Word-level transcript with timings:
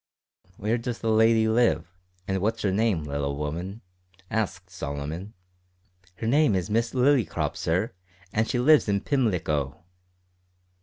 "Where 0.57 0.79
does 0.79 0.97
the 0.97 1.11
lady 1.11 1.47
live, 1.47 1.93
and 2.27 2.39
what's 2.41 2.63
her 2.63 2.71
name, 2.71 3.03
little 3.03 3.37
woman?" 3.37 3.81
asked 4.31 4.71
Solomon. 4.71 5.35
"Her 6.15 6.25
name 6.25 6.55
is 6.55 6.71
Miss 6.71 6.93
Lillycrop, 6.95 7.55
sir, 7.55 7.93
and 8.33 8.49
she 8.49 8.57
lives 8.57 8.89
in 8.89 9.01
Pimlico." 9.01 9.83